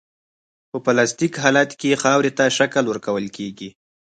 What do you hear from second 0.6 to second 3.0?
په پلاستیک حالت کې خاورې ته شکل